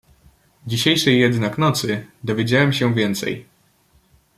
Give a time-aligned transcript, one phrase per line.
[0.67, 3.45] "Dzisiejszej jednak nocy dowiedziałem się więcej."